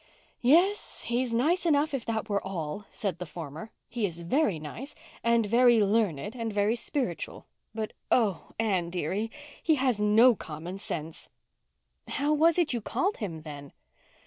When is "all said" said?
2.43-3.19